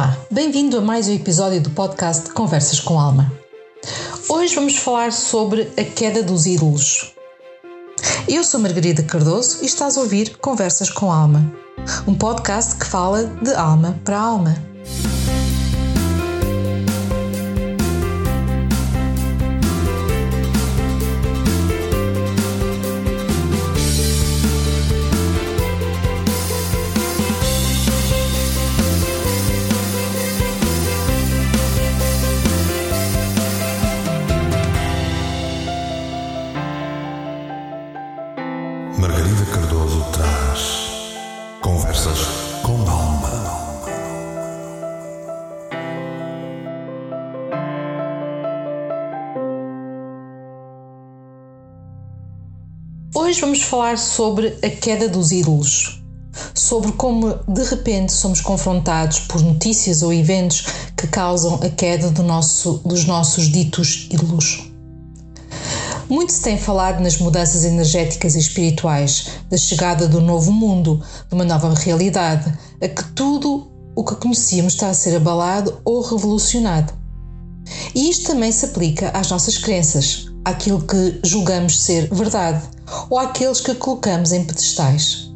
[0.00, 3.30] Olá, bem-vindo a mais um episódio do podcast Conversas com Alma.
[4.30, 7.12] Hoje vamos falar sobre a queda dos ídolos.
[8.26, 11.52] Eu sou Margarida Cardoso e estás a ouvir Conversas com Alma,
[12.06, 14.69] um podcast que fala de alma para alma.
[53.30, 56.02] Hoje vamos falar sobre a queda dos ídolos,
[56.52, 62.24] sobre como de repente somos confrontados por notícias ou eventos que causam a queda do
[62.24, 64.68] nosso, dos nossos ditos ídolos.
[66.08, 71.32] Muito se tem falado nas mudanças energéticas e espirituais, da chegada do novo mundo, de
[71.32, 76.92] uma nova realidade, a que tudo o que conhecíamos está a ser abalado ou revolucionado.
[77.94, 83.60] E isto também se aplica às nossas crenças, àquilo que julgamos ser verdade ou àqueles
[83.60, 85.30] que colocamos em pedestais.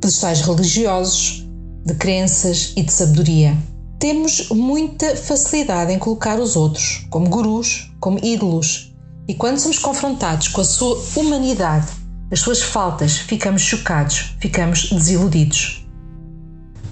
[0.00, 1.46] Pedestais religiosos,
[1.84, 3.56] de crenças e de sabedoria.
[3.98, 8.92] Temos muita facilidade em colocar os outros como gurus, como ídolos,
[9.28, 11.88] e quando somos confrontados com a sua humanidade,
[12.30, 15.86] as suas faltas, ficamos chocados, ficamos desiludidos.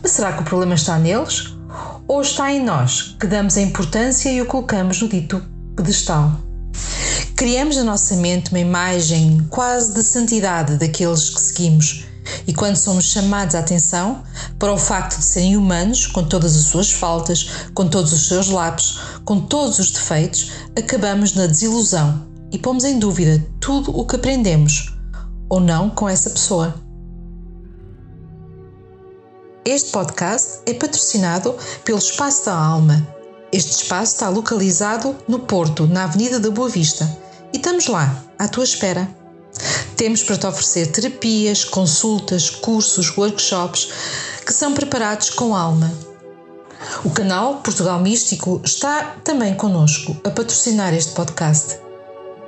[0.03, 1.55] Mas será que o problema está neles?
[2.07, 5.43] Ou está em nós, que damos a importância e o colocamos no dito
[5.77, 6.33] pedestal?
[7.37, 12.05] Criamos na nossa mente uma imagem quase de santidade daqueles que seguimos,
[12.47, 14.23] e quando somos chamados a atenção
[14.57, 18.49] para o facto de serem humanos, com todas as suas faltas, com todos os seus
[18.49, 24.15] lapsos, com todos os defeitos, acabamos na desilusão e pomos em dúvida tudo o que
[24.15, 24.95] aprendemos
[25.49, 26.73] ou não com essa pessoa.
[29.65, 33.05] Este podcast é patrocinado pelo Espaço da Alma.
[33.51, 37.24] Este espaço está localizado no Porto, na Avenida da Boa Vista,
[37.55, 39.09] e estamos lá, à tua espera.
[39.97, 43.89] Temos para te oferecer terapias, consultas, cursos, workshops
[44.45, 45.95] que são preparados com alma.
[47.05, 51.79] O canal Portugal Místico está também connosco a patrocinar este podcast.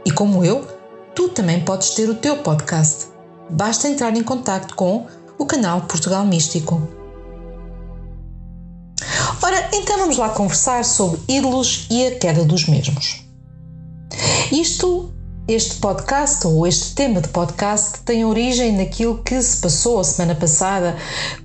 [0.04, 0.66] E como eu,
[1.14, 3.06] tu também podes ter o teu podcast.
[3.48, 5.06] Basta entrar em contato com
[5.38, 6.82] o canal Portugal Místico.
[9.40, 13.25] Ora, então vamos lá conversar sobre ídolos e a queda dos mesmos.
[14.52, 15.12] Isto
[15.48, 20.34] este podcast ou este tema de podcast tem origem naquilo que se passou a semana
[20.34, 20.96] passada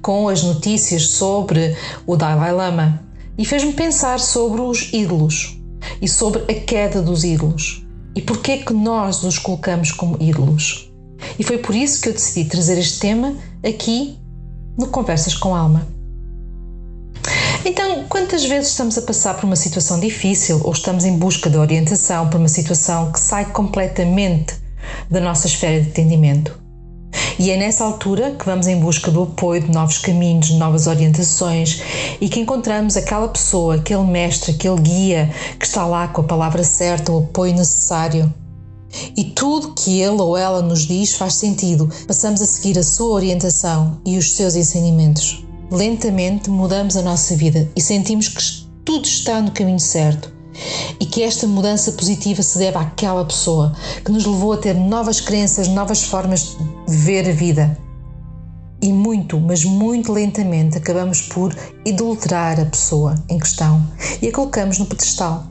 [0.02, 1.76] com as notícias sobre
[2.06, 3.02] o Dalai Lama
[3.38, 5.60] e fez-me pensar sobre os ídolos
[6.02, 7.86] e sobre a queda dos ídolos
[8.16, 10.92] e porquê que nós os colocamos como ídolos.
[11.40, 14.18] E foi por isso que eu decidi trazer este tema aqui
[14.78, 15.88] no Conversas com Alma.
[17.64, 21.58] Então, quantas vezes estamos a passar por uma situação difícil ou estamos em busca de
[21.58, 24.56] orientação por uma situação que sai completamente
[25.12, 26.60] da nossa esfera de entendimento?
[27.38, 30.88] E é nessa altura que vamos em busca do apoio de novos caminhos, de novas
[30.88, 31.82] orientações
[32.20, 35.30] e que encontramos aquela pessoa, aquele mestre, aquele guia
[35.60, 38.34] que está lá com a palavra certa, o apoio necessário.
[39.16, 43.12] E tudo que ele ou ela nos diz faz sentido, passamos a seguir a sua
[43.12, 48.44] orientação e os seus ensinamentos lentamente mudamos a nossa vida e sentimos que
[48.84, 50.32] tudo está no caminho certo
[51.00, 53.72] e que esta mudança positiva se deve àquela pessoa
[54.04, 57.78] que nos levou a ter novas crenças, novas formas de ver a vida.
[58.82, 61.56] E muito, mas muito lentamente acabamos por
[61.86, 63.88] idolatrar a pessoa em questão
[64.22, 65.46] e a colocamos no pedestal.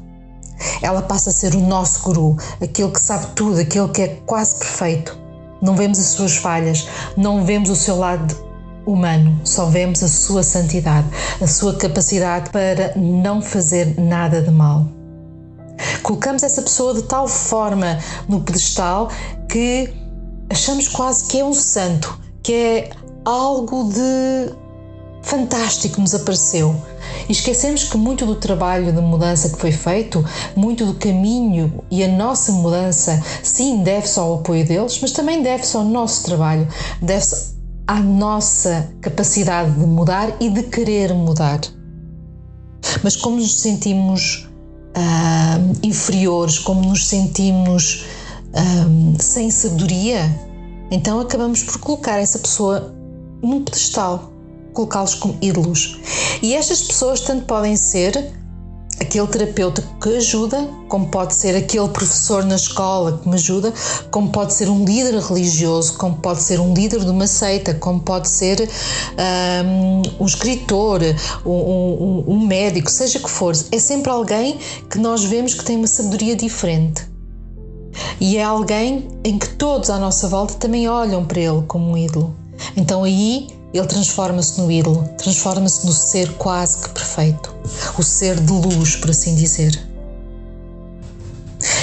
[0.82, 4.58] Ela passa a ser o nosso guru, aquele que sabe tudo, aquele que é quase
[4.58, 5.18] perfeito.
[5.62, 8.49] Não vemos as suas falhas, não vemos o seu lado
[8.92, 11.06] humano, só vemos a sua santidade,
[11.40, 14.86] a sua capacidade para não fazer nada de mal.
[16.02, 17.98] Colocamos essa pessoa de tal forma
[18.28, 19.10] no pedestal
[19.48, 19.92] que
[20.50, 22.90] achamos quase que é um santo, que é
[23.24, 24.52] algo de
[25.22, 26.74] fantástico nos apareceu.
[27.28, 30.24] E esquecemos que muito do trabalho de mudança que foi feito,
[30.56, 35.76] muito do caminho e a nossa mudança, sim, deve-se ao apoio deles, mas também deve-se
[35.76, 36.66] ao nosso trabalho,
[37.00, 37.59] deve-se
[37.90, 41.60] à nossa capacidade de mudar e de querer mudar.
[43.02, 44.48] Mas como nos sentimos
[44.96, 48.06] uh, inferiores, como nos sentimos
[48.54, 50.20] uh, sem sabedoria,
[50.88, 52.94] então acabamos por colocar essa pessoa
[53.42, 54.32] num pedestal
[54.72, 55.98] colocá-los como ídolos.
[56.40, 58.32] E estas pessoas tanto podem ser
[59.00, 63.72] aquele terapeuta que ajuda, como pode ser aquele professor na escola que me ajuda,
[64.10, 68.00] como pode ser um líder religioso, como pode ser um líder de uma seita, como
[68.00, 68.68] pode ser
[69.64, 71.00] um, um escritor,
[71.44, 73.54] um, um, um médico, seja que for.
[73.72, 74.58] É sempre alguém
[74.88, 77.08] que nós vemos que tem uma sabedoria diferente.
[78.20, 81.96] E é alguém em que todos à nossa volta também olham para ele como um
[81.96, 82.36] ídolo.
[82.76, 87.54] Então aí ele transforma-se no ídolo, transforma-se no ser quase que perfeito,
[87.98, 89.90] o ser de luz, por assim dizer.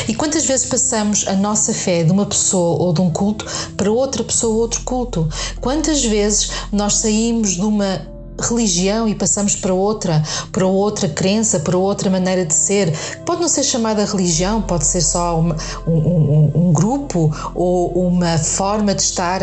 [0.08, 3.46] E quantas vezes passamos a nossa fé de uma pessoa ou de um culto
[3.76, 5.28] para outra pessoa ou outro culto?
[5.60, 8.08] Quantas vezes nós saímos de uma
[8.40, 12.96] religião e passamos para outra, para outra crença, para outra maneira de ser.
[13.26, 15.56] Pode não ser chamada religião, pode ser só uma,
[15.88, 19.42] um, um, um grupo ou uma forma de estar,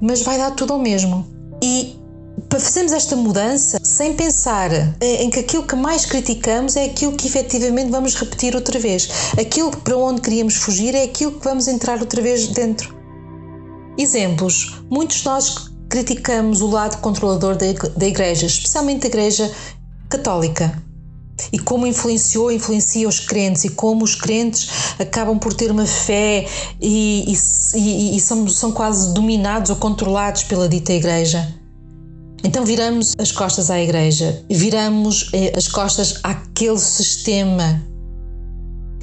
[0.00, 1.39] mas vai dar tudo ao mesmo.
[1.62, 1.98] E
[2.50, 4.70] fazemos esta mudança sem pensar
[5.00, 9.08] em que aquilo que mais criticamos é aquilo que efetivamente vamos repetir outra vez.
[9.38, 12.94] Aquilo para onde queríamos fugir é aquilo que vamos entrar outra vez dentro.
[13.98, 19.52] Exemplos: muitos de nós criticamos o lado controlador da igreja, especialmente a igreja
[20.08, 20.89] católica.
[21.52, 26.46] E como influenciou, influencia os crentes, e como os crentes acabam por ter uma fé
[26.80, 27.32] e,
[27.74, 31.54] e, e são, são quase dominados ou controlados pela dita igreja.
[32.42, 37.89] Então viramos as costas à igreja, viramos eh, as costas àquele sistema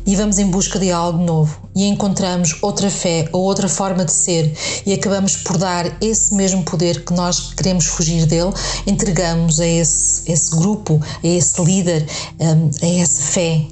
[0.07, 1.59] e vamos em busca de algo novo.
[1.75, 4.57] E encontramos outra fé ou outra forma de ser.
[4.85, 8.53] E acabamos por dar esse mesmo poder que nós queremos fugir dele,
[8.87, 12.07] entregamos a esse, esse grupo, a esse líder,
[12.39, 13.67] hum, a essa fé.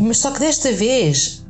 [0.00, 1.44] Mas só que desta vez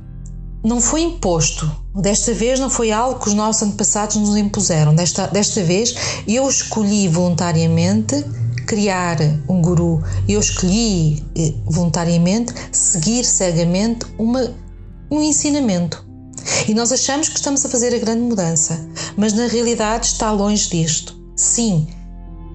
[0.63, 5.27] não foi imposto, desta vez não foi algo que os nossos antepassados nos impuseram, desta,
[5.29, 5.95] desta vez
[6.27, 8.25] eu escolhi voluntariamente
[8.69, 9.17] criar
[9.49, 10.01] um guru.
[10.29, 14.55] Eu escolhi eh, voluntariamente seguir cegamente uma,
[15.11, 16.07] um ensinamento.
[16.69, 18.79] E nós achamos que estamos a fazer a grande mudança,
[19.17, 21.19] mas na realidade está longe disto.
[21.35, 21.89] Sim,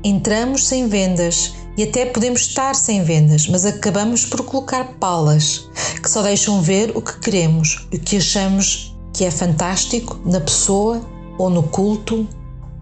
[0.03, 5.67] entramos sem vendas e até podemos estar sem vendas, mas acabamos por colocar palas
[6.01, 11.01] que só deixam ver o que queremos, o que achamos que é fantástico na pessoa
[11.39, 12.27] ou no culto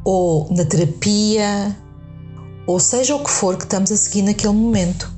[0.04, 1.75] ou na terapia
[2.71, 5.12] ou seja o que for que estamos a seguir naquele momento.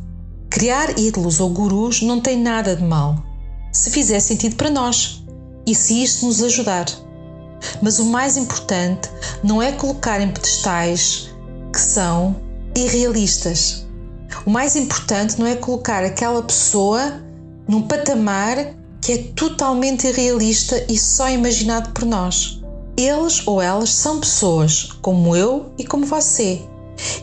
[0.49, 3.15] Criar ídolos ou gurus não tem nada de mal,
[3.71, 5.23] se fizer sentido para nós
[5.63, 6.85] e se isto nos ajudar.
[7.79, 9.07] Mas o mais importante
[9.43, 11.29] não é colocar em pedestais
[11.71, 12.35] que são
[12.75, 13.85] irrealistas.
[14.47, 17.21] O mais importante não é colocar aquela pessoa
[17.67, 18.57] num patamar
[18.99, 22.63] que é totalmente irrealista e só imaginado por nós.
[22.97, 26.63] Eles ou elas são pessoas como eu e como você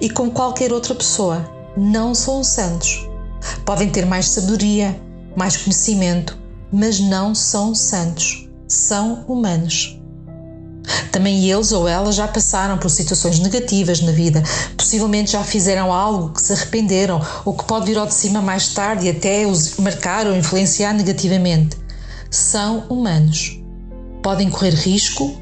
[0.00, 3.09] e como qualquer outra pessoa, não são santos.
[3.65, 5.00] Podem ter mais sabedoria,
[5.37, 6.37] mais conhecimento,
[6.73, 8.49] mas não são santos.
[8.69, 10.00] São humanos.
[11.12, 14.43] Também eles ou elas já passaram por situações negativas na vida,
[14.77, 18.69] possivelmente já fizeram algo que se arrependeram ou que pode vir ao de cima mais
[18.69, 21.77] tarde e até os marcar ou influenciar negativamente.
[22.31, 23.61] São humanos.
[24.23, 25.40] Podem correr risco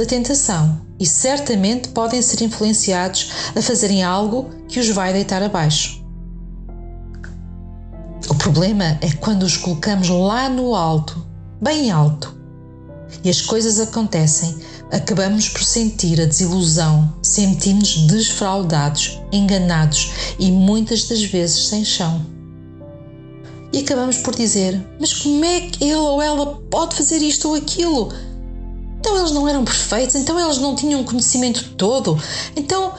[0.00, 6.02] da tentação e certamente podem ser influenciados a fazerem algo que os vai deitar abaixo.
[8.26, 11.26] O problema é quando os colocamos lá no alto,
[11.60, 12.34] bem alto,
[13.22, 14.56] e as coisas acontecem,
[14.90, 22.24] acabamos por sentir a desilusão, sentimos defraudados, enganados e muitas das vezes sem chão.
[23.70, 27.54] E acabamos por dizer: Mas como é que ele ou ela pode fazer isto ou
[27.54, 28.10] aquilo?
[29.00, 32.22] Então eles não eram perfeitos, então eles não tinham conhecimento todo,
[32.54, 32.92] então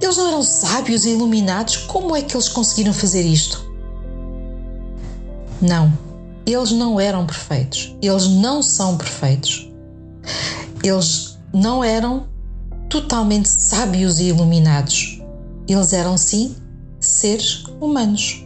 [0.00, 1.76] eles não eram sábios e iluminados.
[1.76, 3.70] Como é que eles conseguiram fazer isto?
[5.60, 5.92] Não,
[6.46, 7.94] eles não eram perfeitos.
[8.00, 9.70] Eles não são perfeitos.
[10.82, 12.28] Eles não eram
[12.88, 15.20] totalmente sábios e iluminados.
[15.68, 16.56] Eles eram, sim,
[16.98, 18.42] seres humanos.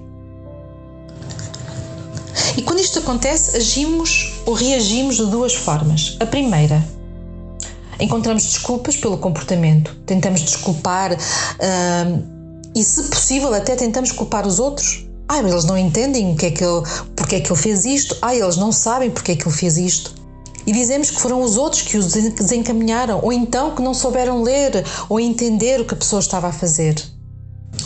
[2.57, 6.17] E quando isto acontece, agimos ou reagimos de duas formas.
[6.21, 6.85] A primeira,
[7.99, 12.23] encontramos desculpas pelo comportamento, tentamos desculpar uh,
[12.75, 15.07] e, se possível, até tentamos culpar os outros.
[15.29, 16.83] Ai, eles não entendem o que é que ele,
[17.15, 18.17] porque é que ele fez isto.
[18.21, 20.15] Ai, eles não sabem porque é que ele fez isto.
[20.67, 24.85] E dizemos que foram os outros que os desencaminharam, ou então que não souberam ler
[25.09, 26.97] ou entender o que a pessoa estava a fazer.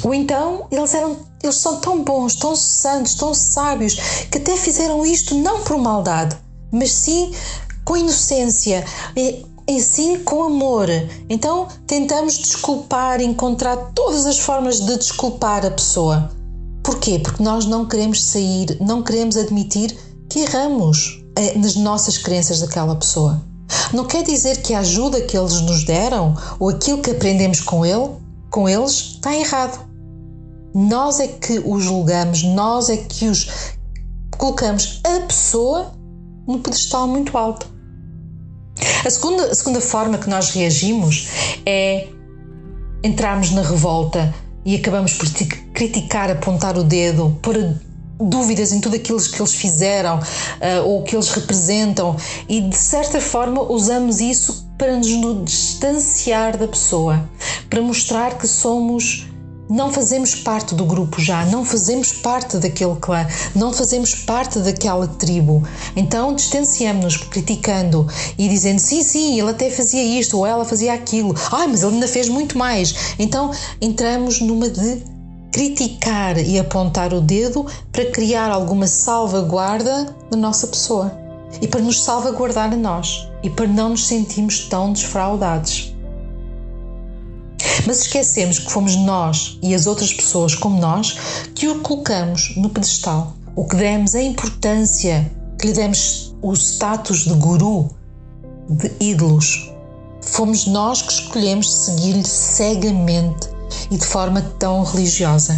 [0.02, 3.94] Ou então eles eram eles são tão bons, tão santos, tão sábios,
[4.30, 6.36] que até fizeram isto não por maldade,
[6.74, 7.32] mas sim
[7.84, 8.84] com inocência,
[9.66, 10.88] e sim com amor.
[11.28, 16.30] Então tentamos desculpar, encontrar todas as formas de desculpar a pessoa.
[16.82, 17.18] Porquê?
[17.18, 19.96] Porque nós não queremos sair, não queremos admitir
[20.28, 23.42] que erramos eh, nas nossas crenças daquela pessoa.
[23.92, 27.86] Não quer dizer que a ajuda que eles nos deram ou aquilo que aprendemos com
[27.86, 28.10] ele,
[28.50, 29.88] com eles, está errado.
[30.74, 33.48] Nós é que os julgamos, nós é que os
[34.36, 35.92] colocamos a pessoa
[36.46, 37.66] num pedestal muito alto.
[39.04, 41.28] A segunda, a segunda forma que nós reagimos
[41.64, 42.08] é
[43.02, 44.34] entrarmos na revolta
[44.64, 45.28] e acabamos por
[45.74, 47.56] criticar, apontar o dedo, pôr
[48.18, 52.16] dúvidas em tudo aquilo que eles fizeram uh, ou que eles representam
[52.48, 57.28] e de certa forma usamos isso para nos distanciar da pessoa,
[57.68, 59.26] para mostrar que somos
[59.68, 65.06] não fazemos parte do grupo já, não fazemos parte daquele clã, não fazemos parte daquela
[65.06, 65.62] tribo.
[65.96, 68.06] Então distanciamos-nos criticando
[68.36, 71.34] e dizendo sim, sim, ele até fazia isto ou ela fazia aquilo.
[71.50, 73.14] Ai, mas ele ainda fez muito mais.
[73.18, 75.02] Então entramos numa de
[75.52, 81.16] criticar e apontar o dedo para criar alguma salvaguarda na nossa pessoa
[81.62, 85.93] e para nos salvaguardar a nós e para não nos sentirmos tão desfraudados.
[87.86, 91.16] Mas esquecemos que fomos nós e as outras pessoas como nós
[91.54, 97.24] que o colocamos no pedestal, o que demos a importância, que lhe demos o status
[97.24, 97.90] de guru,
[98.68, 99.70] de ídolos.
[100.22, 103.48] Fomos nós que escolhemos seguir-lhe cegamente
[103.90, 105.56] e de forma tão religiosa.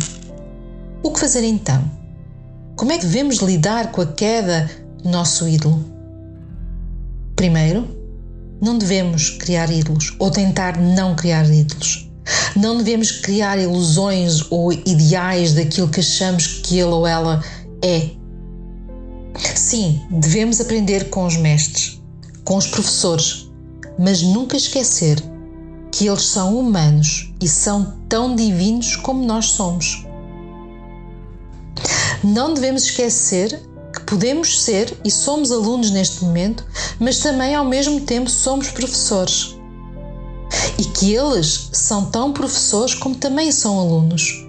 [1.02, 1.84] O que fazer então?
[2.74, 4.68] Como é que devemos lidar com a queda
[5.02, 5.84] do nosso ídolo?
[7.36, 7.86] Primeiro,
[8.60, 12.05] não devemos criar ídolos ou tentar não criar ídolos.
[12.56, 17.42] Não devemos criar ilusões ou ideais daquilo que achamos que ele ou ela
[17.82, 18.10] é.
[19.54, 22.00] Sim, devemos aprender com os mestres,
[22.44, 23.48] com os professores,
[23.98, 25.22] mas nunca esquecer
[25.92, 30.04] que eles são humanos e são tão divinos como nós somos.
[32.24, 33.60] Não devemos esquecer
[33.92, 36.64] que podemos ser e somos alunos neste momento,
[36.98, 39.55] mas também ao mesmo tempo somos professores
[40.96, 44.46] que eles são tão professores como também são alunos.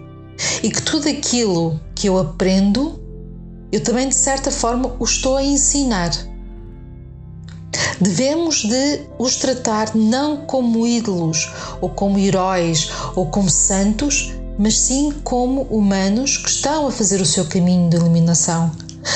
[0.64, 2.98] E que tudo aquilo que eu aprendo,
[3.70, 6.12] eu também de certa forma o estou a ensinar.
[8.00, 11.50] Devemos de os tratar não como ídolos
[11.82, 17.26] ou como heróis ou como santos, mas sim como humanos que estão a fazer o
[17.26, 18.72] seu caminho de iluminação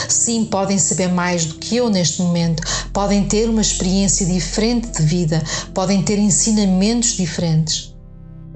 [0.07, 5.03] Sim, podem saber mais do que eu neste momento, podem ter uma experiência diferente de
[5.03, 5.43] vida,
[5.73, 7.95] podem ter ensinamentos diferentes,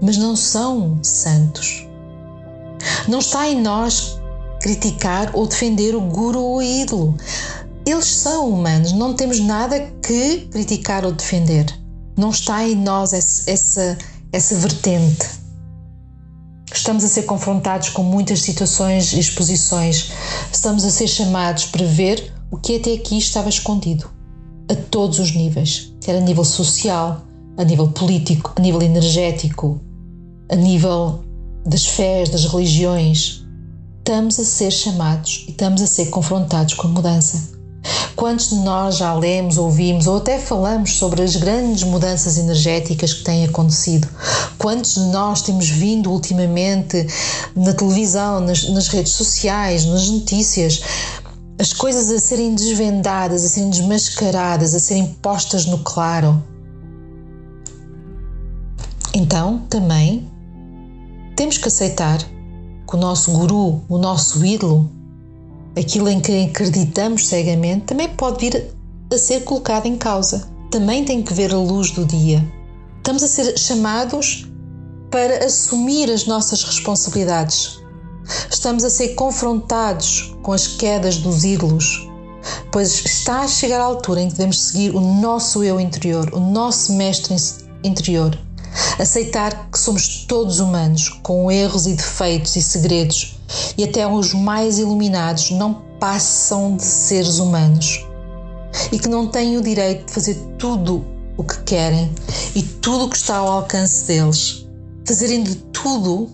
[0.01, 1.87] mas não são santos.
[3.07, 4.19] Não está em nós
[4.61, 7.15] criticar ou defender o guru ou o ídolo.
[7.85, 11.65] Eles são humanos, não temos nada que criticar ou defender.
[12.17, 13.97] Não está em nós essa, essa,
[14.31, 15.44] essa vertente.
[16.75, 20.11] Estamos a ser confrontados com muitas situações e exposições.
[20.51, 24.09] Estamos a ser chamados para ver o que até aqui estava escondido,
[24.69, 27.21] a todos os níveis, quer a nível social,
[27.57, 29.79] a nível político, a nível energético,
[30.51, 31.23] a nível
[31.65, 33.43] das fés, das religiões.
[33.99, 37.54] Estamos a ser chamados e estamos a ser confrontados com a mudança.
[38.15, 43.23] Quantos de nós já lemos, ouvimos ou até falamos sobre as grandes mudanças energéticas que
[43.23, 44.07] têm acontecido?
[44.57, 47.05] Quantos de nós temos vindo ultimamente
[47.53, 50.81] na televisão, nas, nas redes sociais, nas notícias,
[51.59, 56.41] as coisas a serem desvendadas, a serem desmascaradas, a serem postas no claro?
[59.13, 60.31] Então, também
[61.35, 64.89] temos que aceitar que o nosso guru, o nosso ídolo,
[65.77, 68.71] aquilo em que acreditamos cegamente também pode vir
[69.13, 70.47] a ser colocado em causa.
[70.71, 72.43] Também tem que ver a luz do dia.
[72.97, 74.47] Estamos a ser chamados
[75.11, 77.79] para assumir as nossas responsabilidades.
[78.49, 82.09] Estamos a ser confrontados com as quedas dos ídolos,
[82.71, 86.39] pois está a chegar a altura em que devemos seguir o nosso eu interior, o
[86.39, 87.35] nosso mestre
[87.83, 88.37] interior.
[88.99, 93.34] Aceitar que somos todos humanos, com erros e defeitos e segredos,
[93.77, 98.05] e até os mais iluminados não passam de seres humanos
[98.91, 101.05] e que não têm o direito de fazer tudo
[101.37, 102.13] o que querem
[102.55, 104.65] e tudo o que está ao alcance deles,
[105.05, 106.29] fazerem de tudo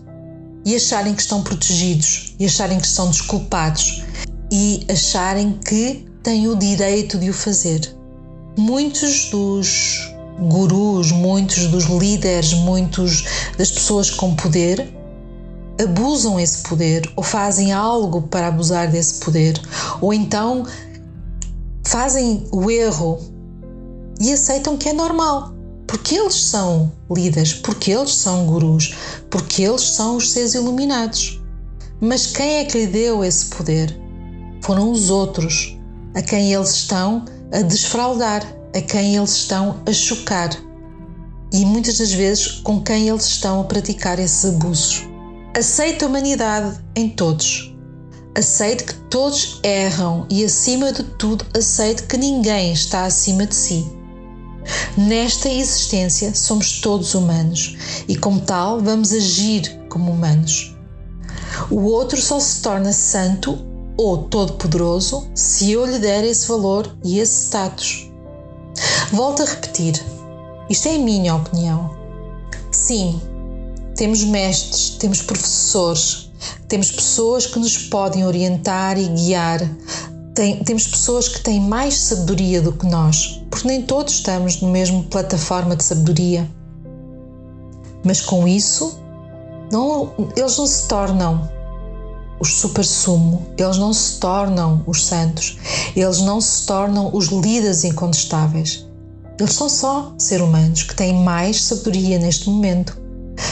[0.65, 4.03] e acharem que estão protegidos e acharem que estão desculpados
[4.51, 7.95] e acharem que têm o direito de o fazer.
[8.57, 13.23] Muitos dos gurus, muitos dos líderes, muitos
[13.57, 15.00] das pessoas com poder
[15.81, 19.59] abusam esse poder ou fazem algo para abusar desse poder,
[19.99, 20.65] ou então
[21.83, 23.19] fazem o erro
[24.19, 25.53] e aceitam que é normal.
[25.87, 28.95] Porque eles são líderes, porque eles são gurus,
[29.29, 31.41] porque eles são os seres iluminados.
[31.99, 33.99] Mas quem é que lhe deu esse poder?
[34.61, 35.77] Foram os outros,
[36.15, 38.41] a quem eles estão a desfraudar,
[38.73, 40.49] a quem eles estão a chocar
[41.51, 45.10] e muitas das vezes com quem eles estão a praticar esses abusos.
[45.53, 47.75] Aceite a humanidade em todos.
[48.33, 53.85] Aceite que todos erram e, acima de tudo, aceite que ninguém está acima de si.
[54.97, 57.75] Nesta existência somos todos humanos
[58.07, 60.73] e, como tal, vamos agir como humanos.
[61.69, 63.59] O outro só se torna santo
[63.97, 68.09] ou todo-poderoso se eu lhe der esse valor e esse status.
[69.11, 70.01] Volto a repetir:
[70.69, 71.93] isto é a minha opinião.
[72.71, 73.21] Sim,
[73.95, 76.31] temos mestres, temos professores,
[76.67, 79.59] temos pessoas que nos podem orientar e guiar.
[80.33, 84.71] Tem, temos pessoas que têm mais sabedoria do que nós, porque nem todos estamos no
[84.71, 86.49] mesmo plataforma de sabedoria.
[88.03, 88.99] Mas com isso,
[89.71, 91.49] não, eles não se tornam
[92.39, 95.57] os super-sumo, eles não se tornam os santos,
[95.95, 98.87] eles não se tornam os líderes incontestáveis.
[99.39, 103.00] Eles são só seres humanos que têm mais sabedoria neste momento.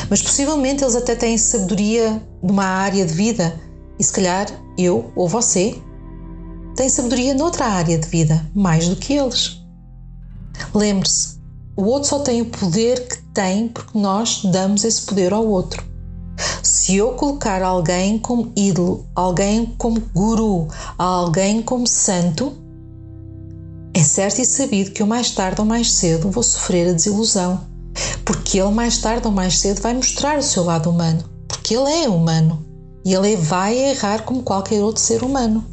[0.09, 3.59] Mas possivelmente eles até têm sabedoria de uma área de vida
[3.99, 4.47] e se calhar
[4.77, 5.79] eu ou você
[6.75, 9.61] tem sabedoria noutra área de vida, mais do que eles.
[10.73, 11.37] Lembre-se,
[11.75, 15.83] o outro só tem o poder que tem porque nós damos esse poder ao outro.
[16.63, 22.53] Se eu colocar alguém como ídolo, alguém como guru, alguém como santo,
[23.93, 27.59] é certo e sabido que eu mais tarde ou mais cedo vou sofrer a desilusão,
[28.24, 31.91] porque ele mais tarde ou mais cedo vai mostrar o seu lado humano, porque ele
[32.03, 32.65] é humano
[33.06, 35.63] e ele vai errar como qualquer outro ser humano.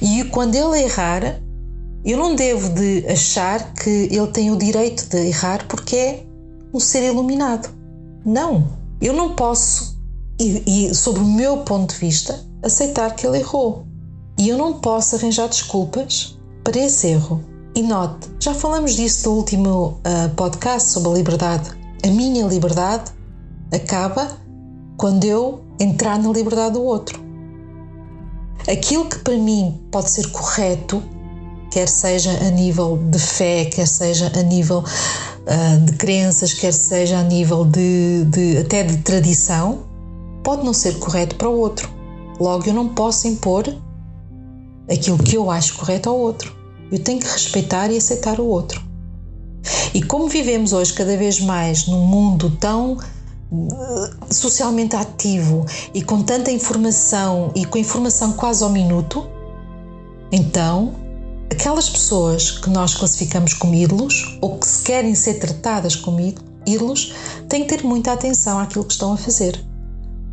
[0.00, 1.40] E quando ele errar,
[2.04, 6.26] eu não devo de achar que ele tem o direito de errar porque é
[6.72, 7.68] um ser iluminado.
[8.24, 8.68] Não,
[9.00, 9.98] eu não posso,
[10.40, 13.86] e, e sob o meu ponto de vista, aceitar que ele errou.
[14.38, 17.42] E eu não posso arranjar desculpas para esse erro.
[17.76, 21.72] E note, já falamos disso no último uh, podcast sobre a liberdade.
[22.02, 23.12] A minha liberdade
[23.70, 24.30] acaba
[24.96, 27.22] quando eu entrar na liberdade do outro.
[28.66, 31.02] Aquilo que para mim pode ser correto,
[31.70, 37.18] quer seja a nível de fé, quer seja a nível uh, de crenças, quer seja
[37.18, 39.80] a nível de, de até de tradição,
[40.42, 41.90] pode não ser correto para o outro.
[42.40, 43.66] Logo, eu não posso impor
[44.90, 46.55] aquilo que eu acho correto ao outro.
[46.90, 48.82] Eu tenho que respeitar e aceitar o outro.
[49.92, 52.98] E como vivemos hoje cada vez mais num mundo tão
[53.52, 59.26] eh, socialmente ativo e com tanta informação e com informação quase ao minuto,
[60.30, 60.94] então
[61.50, 66.18] aquelas pessoas que nós classificamos como ídolos ou que se querem ser tratadas como
[66.66, 67.14] ídolos
[67.48, 69.64] têm que ter muita atenção àquilo que estão a fazer.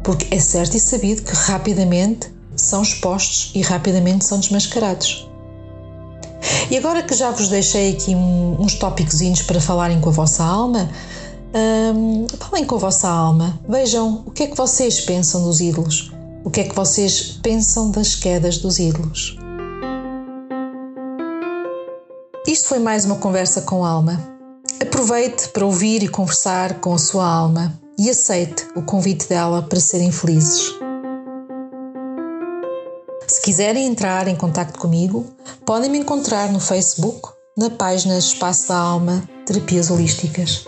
[0.04, 5.30] Porque é certo e sabido que rapidamente são expostos e rapidamente são desmascarados.
[6.70, 10.90] E agora que já vos deixei aqui uns tópicos para falarem com a vossa alma,
[11.96, 16.12] hum, falem com a vossa alma, vejam o que é que vocês pensam dos ídolos,
[16.44, 19.38] o que é que vocês pensam das quedas dos ídolos.
[22.48, 24.22] Isto foi mais uma conversa com a alma.
[24.82, 29.80] Aproveite para ouvir e conversar com a sua alma e aceite o convite dela para
[29.80, 30.74] serem felizes.
[33.34, 35.26] Se quiserem entrar em contato comigo,
[35.66, 40.68] podem me encontrar no Facebook, na página Espaço da Alma Terapias Holísticas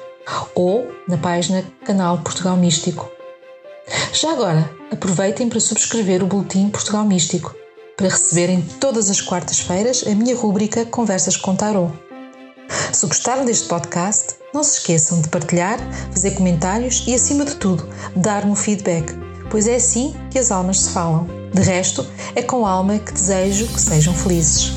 [0.56, 3.08] ou na página Canal Portugal Místico.
[4.12, 7.54] Já agora, aproveitem para subscrever o Boletim Portugal Místico
[7.96, 11.94] para receberem todas as quartas-feiras a minha rúbrica Conversas com Tarot.
[12.92, 15.78] Se gostaram deste podcast, não se esqueçam de partilhar,
[16.12, 19.14] fazer comentários e, acima de tudo, dar-me o feedback,
[19.52, 21.45] pois é assim que as almas se falam.
[21.56, 24.74] De resto, é com alma que desejo que sejam felizes.